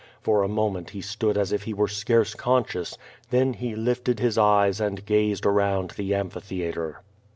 [0.19, 2.97] For a moment he stood as if he were scarce conscious,
[3.29, 7.03] then he lifted his eyes and gazed around the amphitheatre.